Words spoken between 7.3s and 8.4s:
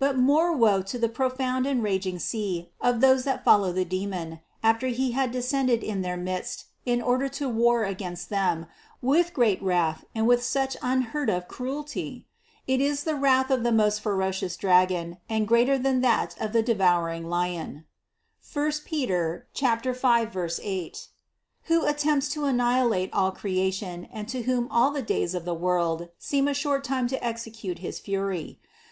war against